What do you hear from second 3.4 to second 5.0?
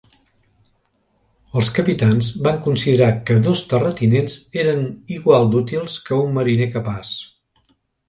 dos terratinents eren